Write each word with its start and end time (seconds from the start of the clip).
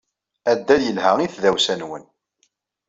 Addal 0.51 0.81
yelha 0.85 1.11
i 1.19 1.27
tdawsa-nwen. 1.33 2.05